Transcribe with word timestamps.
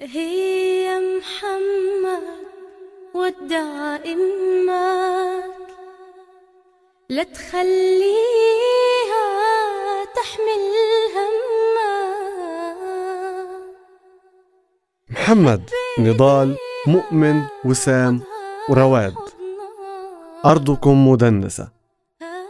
هي 0.00 1.00
محمد 1.00 2.22
إمك 4.12 5.56
لا 7.08 7.22
تخليها 7.22 7.64
تحمل 10.16 10.62
همك. 11.16 11.96
محمد 15.10 15.70
نضال 15.98 16.56
مؤمن 16.86 17.42
وسام 17.64 18.20
ورواد. 18.68 19.14
أرضكم 20.44 21.08
مدنسة 21.08 21.68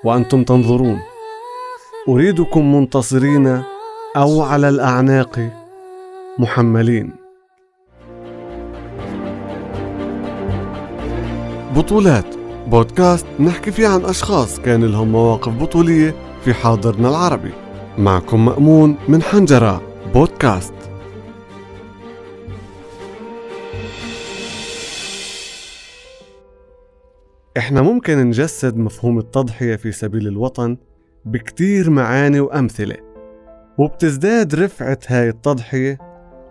وأنتم 0.04 0.44
تنظرون. 0.44 1.00
أريدكم 2.08 2.74
منتصرين 2.74 3.62
أو 4.16 4.42
على 4.42 4.68
الأعناق 4.68 5.50
محملين. 6.38 7.25
بطولات. 11.77 12.35
بودكاست 12.66 13.27
نحكي 13.41 13.71
فيه 13.71 13.89
عن 13.89 14.05
أشخاص 14.05 14.61
كان 14.61 14.85
لهم 14.85 15.12
مواقف 15.12 15.53
بطولية 15.53 16.15
في 16.45 16.55
حاضرنا 16.55 17.09
العربي. 17.09 17.52
معكم 17.99 18.45
مأمون 18.45 18.97
من 19.09 19.23
حنجرة. 19.23 19.83
بودكاست. 20.15 20.75
إحنا 27.57 27.83
ممكن 27.83 28.19
نجسد 28.19 28.77
مفهوم 28.77 29.19
التضحية 29.19 29.77
في 29.77 29.93
سبيل 29.93 30.29
الوطن 30.29 30.77
بكتير 31.24 31.91
معاني 31.91 32.41
وأمثلة 32.41 32.97
وبتزداد 33.79 34.55
رفعة 34.55 34.99
هاي 35.09 35.29
التضحية 35.29 35.99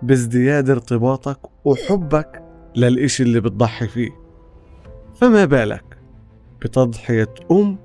بازدياد 0.02 0.70
ارتباطك 0.70 1.40
وحبك 1.66 2.44
للإشي 2.76 3.24
اللي 3.24 3.40
بتضحي 3.40 3.88
فيه. 3.88 4.25
فما 5.16 5.46
بالك 5.46 5.84
بتضحية 6.62 7.30
أم 7.52 7.78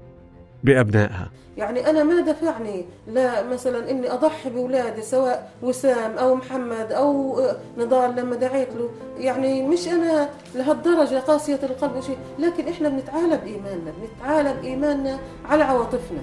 بأبنائها. 0.64 1.30
يعني 1.56 1.90
أنا 1.90 2.04
ما 2.04 2.20
دفعني 2.20 2.84
لا 3.08 3.48
مثلا 3.48 3.90
إني 3.90 4.12
أضحي 4.12 4.50
بأولادي 4.50 5.02
سواء 5.02 5.52
وسام 5.62 6.18
أو 6.18 6.34
محمد 6.34 6.92
أو 6.92 7.40
نضال 7.78 8.16
لما 8.16 8.36
دعيت 8.36 8.68
له. 8.68 8.90
يعني 9.18 9.62
مش 9.68 9.88
أنا 9.88 10.28
لهالدرجة 10.54 11.18
قاسية 11.18 11.60
القلب 11.62 11.96
وشيء 11.96 12.16
لكن 12.38 12.68
إحنا 12.68 12.88
بنتعالى 12.88 13.36
بإيماننا 13.44 13.92
بنتعالى 14.02 14.54
بإيماننا 14.62 15.18
على 15.44 15.64
عواطفنا. 15.64 16.20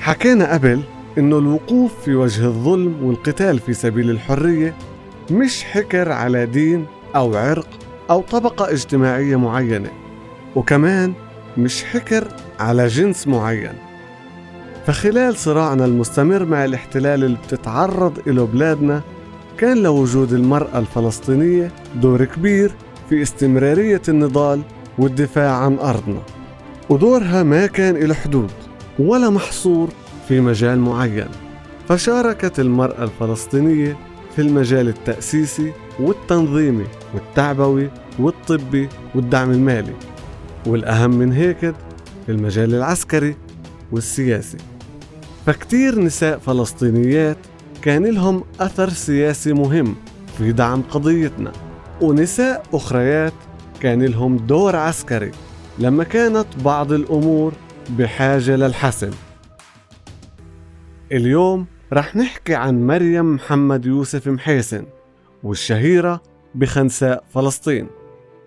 حكينا 0.00 0.52
قبل 0.54 0.80
إنه 1.18 1.38
الوقوف 1.38 2.00
في 2.04 2.14
وجه 2.14 2.44
الظلم 2.44 3.04
والقتال 3.06 3.58
في 3.58 3.72
سبيل 3.72 4.10
الحرية 4.10 4.74
مش 5.30 5.64
حكر 5.64 6.12
على 6.12 6.46
دين 6.46 6.86
أو 7.16 7.36
عرق 7.36 7.68
أو 8.10 8.20
طبقة 8.20 8.70
اجتماعية 8.72 9.36
معينة 9.36 9.90
وكمان 10.56 11.12
مش 11.58 11.84
حكر 11.84 12.28
على 12.60 12.86
جنس 12.86 13.28
معين. 13.28 13.72
فخلال 14.86 15.36
صراعنا 15.36 15.84
المستمر 15.84 16.44
مع 16.44 16.64
الاحتلال 16.64 17.24
اللي 17.24 17.38
بتتعرض 17.46 18.18
له 18.26 18.44
بلادنا 18.46 19.02
كان 19.58 19.82
لوجود 19.82 20.32
المرأة 20.32 20.78
الفلسطينية 20.78 21.72
دور 21.94 22.24
كبير 22.24 22.74
في 23.08 23.22
استمرارية 23.22 24.02
النضال 24.08 24.62
والدفاع 24.98 25.52
عن 25.56 25.78
أرضنا. 25.78 26.22
ودورها 26.88 27.42
ما 27.42 27.66
كان 27.66 27.96
له 27.96 28.14
حدود 28.14 28.50
ولا 28.98 29.30
محصور 29.30 29.88
في 30.28 30.40
مجال 30.40 30.80
معين. 30.80 31.28
فشاركت 31.88 32.60
المرأة 32.60 33.04
الفلسطينية 33.04 33.96
في 34.36 34.42
المجال 34.42 34.88
التأسيسي 34.88 35.72
والتنظيمي 36.00 36.86
والتعبوي 37.14 37.90
والطبي 38.18 38.88
والدعم 39.14 39.50
المالي. 39.50 39.94
والأهم 40.66 41.10
من 41.10 41.32
هيك 41.32 41.74
المجال 42.28 42.74
العسكري 42.74 43.36
والسياسي. 43.92 44.58
فكتير 45.46 46.00
نساء 46.00 46.38
فلسطينيات 46.38 47.36
كان 47.82 48.06
لهم 48.06 48.44
أثر 48.60 48.88
سياسي 48.88 49.52
مهم 49.52 49.94
في 50.38 50.52
دعم 50.52 50.82
قضيتنا. 50.82 51.52
ونساء 52.00 52.62
أخريات 52.72 53.32
كان 53.80 54.02
لهم 54.02 54.36
دور 54.36 54.76
عسكري 54.76 55.30
لما 55.78 56.04
كانت 56.04 56.46
بعض 56.64 56.92
الأمور 56.92 57.52
بحاجة 57.98 58.56
للحسم. 58.56 59.10
اليوم 61.12 61.66
رح 61.92 62.16
نحكي 62.16 62.54
عن 62.54 62.86
مريم 62.86 63.34
محمد 63.34 63.86
يوسف 63.86 64.28
محيسن 64.28 64.84
والشهيرة 65.44 66.22
بخنساء 66.54 67.24
فلسطين 67.34 67.86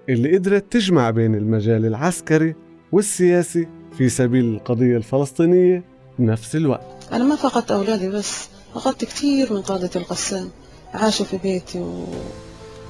اللي 0.09 0.37
قدرت 0.37 0.71
تجمع 0.71 1.09
بين 1.09 1.35
المجال 1.35 1.85
العسكري 1.85 2.55
والسياسي 2.91 3.67
في 3.97 4.09
سبيل 4.09 4.45
القضية 4.45 4.97
الفلسطينية 4.97 5.83
بنفس 6.19 6.55
الوقت. 6.55 7.07
أنا 7.11 7.23
ما 7.23 7.35
فقدت 7.35 7.71
أولادي 7.71 8.09
بس 8.09 8.47
فقدت 8.73 9.05
كثير 9.05 9.53
من 9.53 9.61
قادة 9.61 9.89
القسام. 9.95 10.49
عاشوا 10.93 11.25
في 11.25 11.37
بيتي 11.37 11.79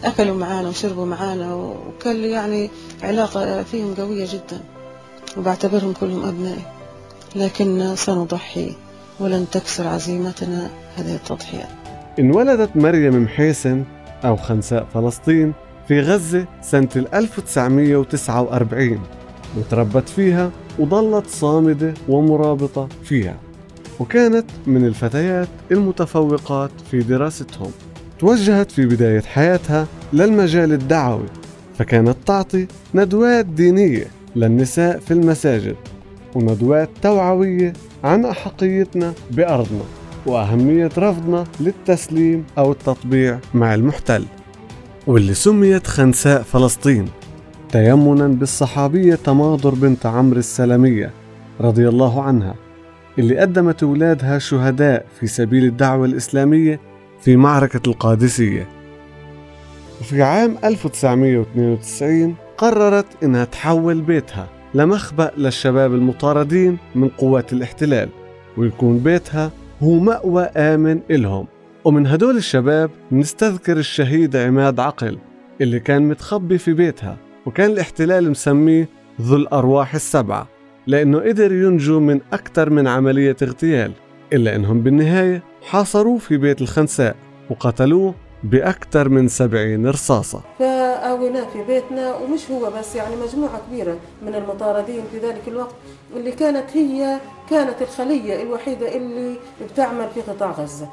وأكلوا 0.03 0.37
معانا 0.37 0.69
وشربوا 0.69 1.05
معانا 1.05 1.55
وكان 1.55 2.15
يعني 2.15 2.69
علاقة 3.03 3.63
فيهم 3.63 3.93
قوية 3.93 4.25
جدا. 4.25 4.63
وبعتبرهم 5.37 5.93
كلهم 5.93 6.25
أبنائي. 6.25 6.65
لكن 7.35 7.95
سنضحي 7.95 8.75
ولن 9.19 9.45
تكسر 9.51 9.87
عزيمتنا 9.87 10.69
هذه 10.95 11.15
التضحيات 11.15 11.69
انولدت 12.19 12.75
مريم 12.75 13.23
محيسن 13.23 13.83
أو 14.25 14.35
خنساء 14.35 14.87
فلسطين 14.93 15.53
في 15.87 15.99
غزة 16.01 16.45
سنة 16.61 16.89
1949 17.13 18.99
وتربت 19.57 20.09
فيها 20.09 20.51
وظلت 20.79 21.27
صامدة 21.27 21.93
ومرابطة 22.09 22.87
فيها. 23.03 23.35
وكانت 23.99 24.45
من 24.67 24.85
الفتيات 24.85 25.47
المتفوقات 25.71 26.71
في 26.91 26.99
دراستهم. 26.99 27.71
توجهت 28.19 28.71
في 28.71 28.85
بداية 28.85 29.21
حياتها 29.21 29.87
للمجال 30.13 30.73
الدعوي 30.73 31.25
فكانت 31.77 32.17
تعطي 32.25 32.67
ندوات 32.95 33.45
دينية 33.45 34.07
للنساء 34.35 34.99
في 34.99 35.11
المساجد 35.11 35.75
وندوات 36.35 36.89
توعوية 37.01 37.73
عن 38.03 38.25
أحقيتنا 38.25 39.13
بأرضنا. 39.31 39.83
وأهمية 40.25 40.89
رفضنا 40.97 41.43
للتسليم 41.59 42.45
أو 42.57 42.71
التطبيع 42.71 43.39
مع 43.53 43.75
المحتل 43.75 44.25
واللي 45.07 45.33
سميت 45.33 45.87
خنساء 45.87 46.41
فلسطين 46.41 47.05
تيمنا 47.71 48.27
بالصحابية 48.27 49.15
تماضر 49.15 49.75
بنت 49.75 50.05
عمرو 50.05 50.39
السلمية 50.39 51.11
رضي 51.61 51.89
الله 51.89 52.23
عنها 52.23 52.55
اللي 53.19 53.37
قدمت 53.37 53.83
أولادها 53.83 54.39
شهداء 54.39 55.05
في 55.19 55.27
سبيل 55.27 55.65
الدعوة 55.65 56.05
الإسلامية 56.05 56.79
في 57.21 57.35
معركة 57.35 57.81
القادسية. 57.87 58.67
وفي 60.01 60.21
عام 60.21 60.57
1992 60.63 62.35
قررت 62.57 63.05
إنها 63.23 63.45
تحول 63.45 64.01
بيتها 64.01 64.47
لمخبأ 64.73 65.31
للشباب 65.37 65.93
المطاردين 65.93 66.77
من 66.95 67.09
قوات 67.09 67.53
الاحتلال 67.53 68.09
ويكون 68.57 68.97
بيتها 68.99 69.51
هو 69.83 69.99
مأوى 69.99 70.43
آمن 70.43 70.99
إلهم. 71.11 71.47
ومن 71.85 72.07
هدول 72.07 72.37
الشباب 72.37 72.91
نستذكر 73.11 73.77
الشهيد 73.77 74.35
عماد 74.35 74.79
عقل 74.79 75.17
اللي 75.61 75.79
كان 75.79 76.01
متخبي 76.07 76.57
في 76.57 76.73
بيتها 76.73 77.17
وكان 77.45 77.71
الاحتلال 77.71 78.31
مسميه 78.31 78.89
ذو 79.21 79.35
الأرواح 79.35 79.95
السبعة 79.95 80.47
لأنه 80.87 81.19
قدر 81.19 81.51
ينجو 81.53 81.99
من 81.99 82.19
أكثر 82.33 82.69
من 82.69 82.87
عملية 82.87 83.35
اغتيال 83.41 83.91
إلا 84.33 84.55
أنهم 84.55 84.81
بالنهاية 84.81 85.43
حاصروه 85.61 86.17
في 86.17 86.37
بيت 86.37 86.61
الخنساء 86.61 87.15
وقتلوه 87.49 88.15
بأكثر 88.43 89.09
من 89.09 89.27
سبعين 89.27 89.87
رصاصة. 89.87 90.41
فآويناه 90.59 91.45
في 91.53 91.63
بيتنا 91.63 92.15
ومش 92.15 92.51
هو 92.51 92.71
بس 92.79 92.95
يعني 92.95 93.15
مجموعة 93.15 93.61
كبيرة 93.67 93.97
من 94.25 94.35
المطاردين 94.35 95.01
في 95.11 95.27
ذلك 95.27 95.41
الوقت 95.47 95.75
اللي 96.15 96.31
كانت 96.31 96.65
هي 96.73 97.17
كانت 97.49 97.81
الخلية 97.81 98.43
الوحيدة 98.43 98.95
اللي 98.95 99.35
بتعمل 99.71 100.07
في 100.15 100.21
قطاع 100.21 100.51
غزة. 100.51 100.87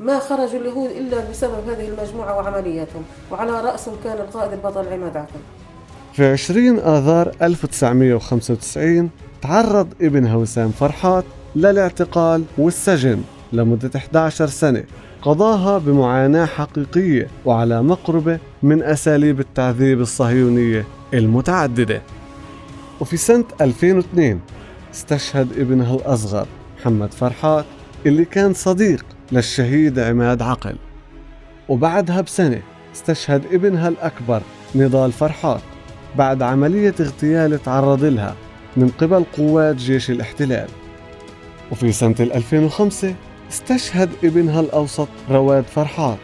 ما 0.00 0.18
خرجوا 0.18 0.60
اليهود 0.60 0.90
إلا 0.90 1.30
بسبب 1.30 1.68
هذه 1.68 1.88
المجموعة 1.88 2.36
وعملياتهم 2.36 3.02
وعلى 3.30 3.60
رأسهم 3.60 3.94
كان 4.04 4.16
القائد 4.16 4.52
البطل 4.52 4.88
عماد 4.88 5.16
عقل. 5.16 5.40
في 6.12 6.26
20 6.26 6.78
آذار 6.78 7.32
1995 7.42 9.10
تعرض 9.42 9.88
ابنها 10.00 10.36
وسام 10.36 10.70
فرحات 10.70 11.24
للاعتقال 11.56 12.44
والسجن 12.58 13.22
لمدة 13.52 13.90
11 13.96 14.46
سنة. 14.46 14.84
قضاها 15.22 15.78
بمعاناة 15.78 16.46
حقيقية 16.46 17.28
وعلى 17.44 17.82
مقربة 17.82 18.38
من 18.62 18.82
أساليب 18.82 19.40
التعذيب 19.40 20.00
الصهيونية 20.00 20.84
المتعددة. 21.14 22.02
وفي 23.00 23.16
سنة 23.16 23.44
2002 23.60 24.40
استشهد 24.94 25.58
ابنها 25.58 25.94
الأصغر 25.94 26.46
محمد 26.80 27.12
فرحات 27.14 27.64
اللي 28.06 28.24
كان 28.24 28.54
صديق 28.54 29.04
للشهيد 29.32 29.98
عماد 29.98 30.42
عقل. 30.42 30.76
وبعدها 31.68 32.20
بسنة 32.20 32.62
استشهد 32.94 33.42
ابنها 33.52 33.88
الأكبر 33.88 34.42
نضال 34.74 35.12
فرحات 35.12 35.60
بعد 36.18 36.42
عملية 36.42 36.94
اغتيال 37.00 37.62
تعرض 37.62 38.04
لها 38.04 38.34
من 38.76 38.88
قبل 38.88 39.24
قوات 39.36 39.76
جيش 39.76 40.10
الاحتلال. 40.10 40.68
وفي 41.72 41.92
سنة 41.92 42.16
2005 42.20 43.14
استشهد 43.52 44.10
ابنها 44.24 44.60
الأوسط 44.60 45.08
رواد 45.30 45.64
فرحات. 45.64 46.18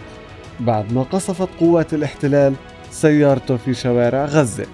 بعد 0.60 0.92
ما 0.92 1.02
قصفت 1.02 1.48
قوات 1.60 1.94
الاحتلال 1.94 2.54
سيارته 2.90 3.56
في 3.56 3.74
شوارع 3.74 4.24
غزة. 4.24 4.66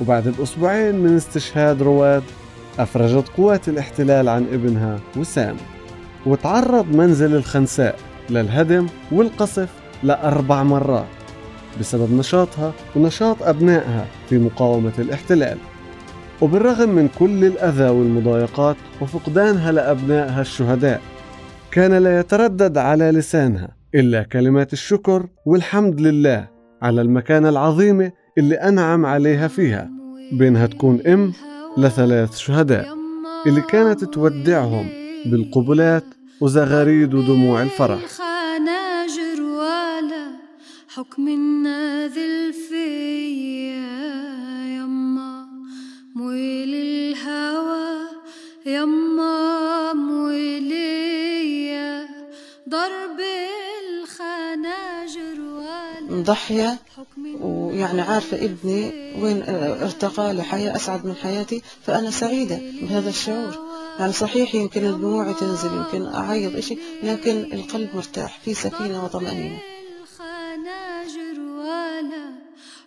وبعد 0.00 0.28
بأسبوعين 0.28 0.94
من 0.94 1.16
استشهاد 1.16 1.82
رواد 1.82 2.22
أفرجت 2.78 3.28
قوات 3.36 3.68
الاحتلال 3.68 4.28
عن 4.28 4.46
ابنها 4.52 5.00
وسام. 5.16 5.56
وتعرض 6.26 6.96
منزل 6.96 7.34
الخنساء 7.34 7.98
للهدم 8.30 8.86
والقصف 9.12 9.68
لأربع 10.02 10.62
مرات 10.62 11.06
بسبب 11.80 12.12
نشاطها 12.12 12.72
ونشاط 12.96 13.42
أبنائها 13.42 14.06
في 14.28 14.38
مقاومة 14.38 14.92
الاحتلال. 14.98 15.58
وبالرغم 16.40 16.88
من 16.88 17.08
كل 17.18 17.44
الأذى 17.44 17.88
والمضايقات 17.88 18.76
وفقدانها 19.00 19.72
لأبنائها 19.72 20.40
الشهداء 20.40 21.00
كان 21.72 21.94
لا 22.02 22.20
يتردد 22.20 22.78
على 22.78 23.10
لسانها 23.10 23.76
إلا 23.94 24.22
كلمات 24.22 24.72
الشكر 24.72 25.26
والحمد 25.46 26.00
لله 26.00 26.48
على 26.82 27.00
المكانة 27.00 27.48
العظيمة 27.48 28.12
اللي 28.38 28.54
أنعم 28.54 29.06
عليها 29.06 29.48
فيها 29.48 29.90
بينها 30.32 30.66
تكون 30.66 31.06
أم 31.06 31.32
لثلاث 31.78 32.36
شهداء 32.36 32.96
اللي 33.46 33.60
كانت 33.60 34.04
تودعهم 34.04 34.88
بالقبلات 35.26 36.04
وزغاريد 36.40 37.14
ودموع 37.14 37.62
الفرح. 37.62 38.00
حكم 40.88 41.28
الناذل 41.28 42.52
فيا 42.52 43.76
يما 44.76 45.46
مويل 46.16 46.74
الهوى 46.74 48.08
يما. 48.66 49.11
مضحية 56.22 56.78
ويعني 57.40 58.00
عارفة 58.00 58.36
ابني 58.44 58.92
وين 59.22 59.42
ارتقى 59.82 60.32
لحياة 60.34 60.76
أسعد 60.76 61.06
من 61.06 61.14
حياتي 61.14 61.62
فأنا 61.82 62.10
سعيدة 62.10 62.60
بهذا 62.82 63.08
الشعور. 63.08 63.58
يعني 63.98 64.12
صحيح 64.12 64.54
يمكن 64.54 64.84
الدموع 64.84 65.32
تنزل 65.32 65.70
يمكن 65.76 66.06
أعيط 66.06 66.56
إشي 66.56 66.78
لكن 67.02 67.30
القلب 67.52 67.88
مرتاح 67.94 68.40
في 68.40 68.54
سكينة 68.54 69.04
وطمأنينة. 69.04 69.58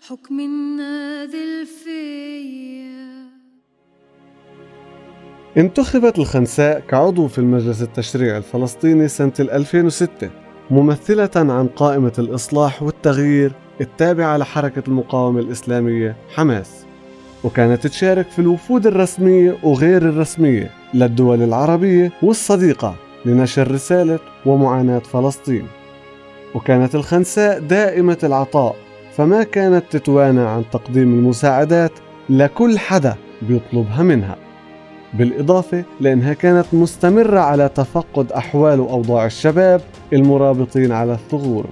حكم 0.09 0.39
الناذل 0.39 1.65
فيا 1.65 3.25
انتخبت 5.57 6.19
الخنساء 6.19 6.79
كعضو 6.79 7.27
في 7.27 7.37
المجلس 7.37 7.81
التشريعي 7.81 8.37
الفلسطيني 8.37 9.07
سنة 9.07 9.33
2006 9.39 10.44
ممثلة 10.71 11.29
عن 11.35 11.67
قائمة 11.67 12.13
الإصلاح 12.19 12.83
والتغيير 12.83 13.51
التابعة 13.81 14.37
لحركة 14.37 14.83
المقاومة 14.87 15.39
الإسلامية 15.39 16.15
حماس 16.35 16.85
وكانت 17.43 17.87
تشارك 17.87 18.29
في 18.29 18.39
الوفود 18.39 18.87
الرسمية 18.87 19.57
وغير 19.63 20.01
الرسمية 20.01 20.71
للدول 20.93 21.41
العربية 21.41 22.11
والصديقة 22.23 22.95
لنشر 23.25 23.71
رسالة 23.71 24.19
ومعاناة 24.45 24.99
فلسطين. 24.99 25.67
وكانت 26.55 26.95
الخنساء 26.95 27.59
دائمة 27.59 28.17
العطاء 28.23 28.75
فما 29.17 29.43
كانت 29.43 29.83
تتوانى 29.91 30.41
عن 30.41 30.63
تقديم 30.71 31.13
المساعدات 31.13 31.91
لكل 32.29 32.79
حدا 32.79 33.15
بيطلبها 33.41 34.03
منها. 34.03 34.44
بالإضافة 35.13 35.83
لأنها 36.01 36.33
كانت 36.33 36.65
مستمرة 36.73 37.39
على 37.39 37.69
تفقد 37.75 38.31
أحوال 38.31 38.79
وأوضاع 38.79 39.25
الشباب 39.25 39.81
المرابطين 40.13 40.91
على 40.91 41.13
الثغور 41.13 41.65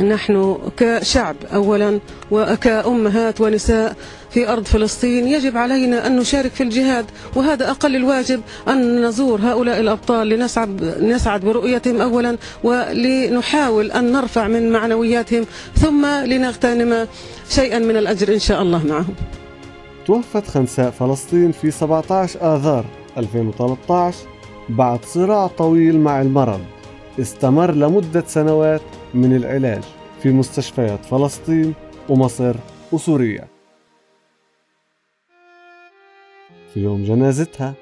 نحن 0.00 0.58
كشعب 0.76 1.36
اولا 1.54 2.00
وكأمهات 2.30 3.40
ونساء 3.40 3.96
في 4.30 4.48
أرض 4.48 4.64
فلسطين 4.64 5.28
يجب 5.28 5.56
علينا 5.56 6.06
أن 6.06 6.16
نشارك 6.16 6.50
في 6.50 6.62
الجهاد 6.62 7.06
وهذا 7.36 7.70
أقل 7.70 7.96
الواجب 7.96 8.40
أن 8.68 9.04
نزور 9.04 9.40
هؤلاء 9.40 9.80
الأبطال 9.80 10.28
لنسعد 10.28 10.98
نسعد 11.00 11.40
برؤيتهم 11.40 12.00
اولا 12.00 12.36
ولنحاول 12.64 13.90
أن 13.92 14.12
نرفع 14.12 14.48
من 14.48 14.72
معنوياتهم 14.72 15.44
ثم 15.74 16.06
لنغتنم 16.06 17.06
شيئا 17.50 17.78
من 17.78 17.96
الأجر 17.96 18.34
إن 18.34 18.38
شاء 18.38 18.62
الله 18.62 18.86
معهم. 18.86 19.14
توفت 20.06 20.46
خنساء 20.46 20.90
فلسطين 20.90 21.52
في 21.52 21.70
17 21.70 22.56
آذار 22.56 22.84
2013 23.18 24.18
بعد 24.68 25.04
صراع 25.04 25.46
طويل 25.46 26.00
مع 26.00 26.20
المرض. 26.20 26.60
استمر 27.20 27.70
لمدة 27.70 28.24
سنوات 28.26 28.82
من 29.14 29.36
العلاج 29.36 29.82
في 30.22 30.32
مستشفيات 30.32 31.04
فلسطين 31.04 31.74
ومصر 32.08 32.54
وسوريا. 32.92 33.44
في 36.74 36.80
يوم 36.80 37.04
جنازتها 37.04 37.74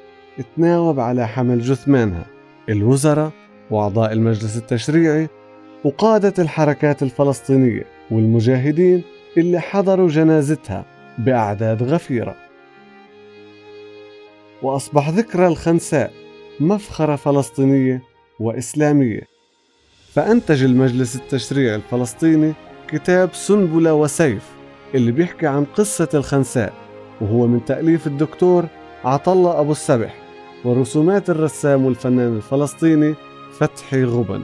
تناوب 0.56 1.00
على 1.00 1.28
حمل 1.28 1.60
جثمانها 1.60 2.26
الوزراء 2.68 3.30
وأعضاء 3.70 4.12
المجلس 4.12 4.56
التشريعي 4.56 5.28
وقادة 5.84 6.34
الحركات 6.38 7.02
الفلسطينية 7.02 7.86
والمجاهدين 8.10 9.02
اللي 9.36 9.60
حضروا 9.60 10.08
جنازتها. 10.08 11.01
بأعداد 11.18 11.82
غفيرة. 11.82 12.36
وأصبح 14.62 15.08
ذكرى 15.10 15.46
الخنساء 15.46 16.12
مفخرة 16.60 17.16
فلسطينية 17.16 18.02
وإسلامية. 18.40 19.20
فأنتج 20.14 20.64
المجلس 20.64 21.16
التشريعي 21.16 21.74
الفلسطيني 21.74 22.52
كتاب 22.88 23.34
سنبلة 23.34 23.94
وسيف 23.94 24.42
اللي 24.94 25.12
بيحكي 25.12 25.46
عن 25.46 25.64
قصة 25.64 26.08
الخنساء. 26.14 26.72
وهو 27.20 27.46
من 27.46 27.64
تأليف 27.64 28.06
الدكتور 28.06 28.66
عطلة 29.04 29.60
أبو 29.60 29.72
السبح 29.72 30.14
ورسومات 30.64 31.30
الرسام 31.30 31.84
والفنان 31.84 32.36
الفلسطيني 32.36 33.14
فتحي 33.58 34.04
غبن. 34.04 34.42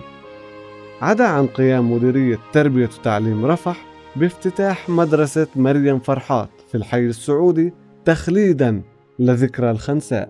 عدا 1.03 1.25
عن 1.25 1.47
قيام 1.47 1.93
مديرية 1.93 2.38
تربية 2.53 2.91
وتعليم 3.00 3.47
رفح 3.47 3.85
بافتتاح 4.17 4.88
مدرسة 4.88 5.47
مريم 5.57 5.99
فرحات. 5.99 6.50
في 6.69 6.75
الحي 6.75 7.07
السعودي 7.07 7.73
تخليدا 8.05 8.83
لذكرى 9.19 9.71
الخنساء. 9.71 10.29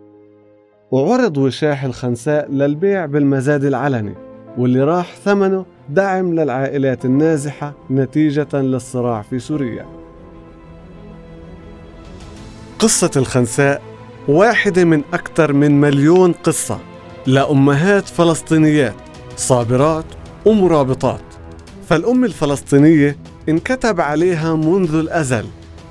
وعرض 0.90 1.38
وشاح 1.38 1.84
الخنساء 1.84 2.50
للبيع 2.50 3.06
بالمزاد 3.06 3.64
العلني 3.64 4.14
واللي 4.58 4.84
راح 4.84 5.16
ثمنه 5.16 5.66
دعم 5.88 6.34
للعائلات 6.34 7.04
النازحة 7.04 7.74
نتيجة 7.90 8.48
للصراع 8.54 9.22
في 9.22 9.38
سوريا. 9.38 9.86
قصة 12.78 13.10
الخنساء 13.16 13.82
واحدة 14.28 14.84
من 14.84 15.02
أكثر 15.12 15.52
من 15.52 15.80
مليون 15.80 16.32
قصة 16.32 16.78
لأمهات 17.26 18.08
فلسطينيات 18.08 18.94
صابرات 19.36 20.04
ومرابطات 20.46 21.20
فالأم 21.88 22.24
الفلسطينية 22.24 23.16
انكتب 23.48 24.00
عليها 24.00 24.54
منذ 24.54 24.94
الأزل 24.94 25.44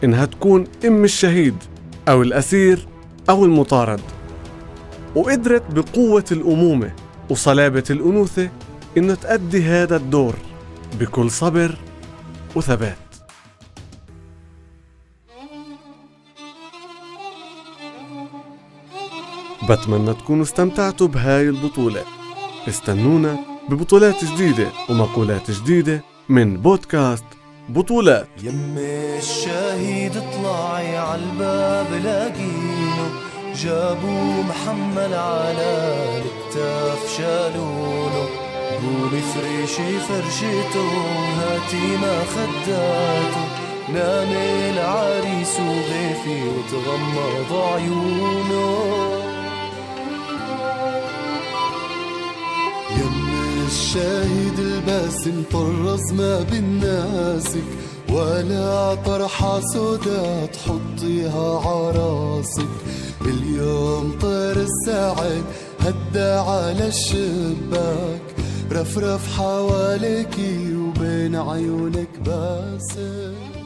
إنها 0.03 0.25
تكون 0.25 0.67
أم 0.85 1.03
الشهيد 1.03 1.55
أو 2.07 2.21
الأسير 2.21 2.87
أو 3.29 3.45
المطارد. 3.45 4.01
وقدرت 5.15 5.63
بقوة 5.71 6.25
الأمومة 6.31 6.93
وصلابة 7.29 7.83
الأنوثة 7.89 8.49
إنه 8.97 9.15
تأدي 9.15 9.63
هذا 9.63 9.95
الدور 9.95 10.35
بكل 10.99 11.31
صبر 11.31 11.77
وثبات. 12.55 12.97
بتمنى 19.69 20.13
تكونوا 20.13 20.43
استمتعتوا 20.43 21.07
بهاي 21.07 21.49
البطولة. 21.49 22.03
استنونا 22.67 23.37
ببطولات 23.69 24.25
جديدة 24.25 24.67
ومقولات 24.89 25.51
جديدة 25.51 26.01
من 26.29 26.57
بودكاست 26.57 27.23
بطولات 27.69 28.27
يم 28.43 28.75
الشهيد 29.17 30.17
اطلعي 30.17 30.97
عالباب 30.97 31.87
لاقينه 32.03 33.09
جابوا 33.55 34.43
محمل 34.43 35.13
على 35.13 35.95
الكتاف 36.17 37.17
شالونه. 37.17 38.25
قومي 38.81 39.21
فريشي 39.21 39.99
فرشته 39.99 40.87
هاتي 41.39 41.97
ما 42.01 42.23
خداته. 42.33 43.45
نام 43.93 44.31
العريس 44.73 45.59
وغيفي 45.59 46.43
وتغمض 46.43 47.61
عيونه. 47.73 49.26
الشاهد 53.97 54.59
الباسم 54.59 55.43
طرز 55.51 56.13
ما 56.13 56.41
بالناسك 56.41 57.63
ولا 58.09 58.95
طرحة 58.95 59.59
سودا 59.59 60.45
تحطيها 60.45 61.59
عراسك. 61.59 62.73
اليوم 63.21 64.17
طير 64.21 64.57
السعد 64.67 65.43
هدى 65.79 66.31
على 66.49 66.87
الشباك. 66.87 68.21
رفرف 68.71 69.37
حواليكي 69.37 70.75
وبين 70.75 71.35
عيونك 71.35 72.09
باسم 72.25 73.56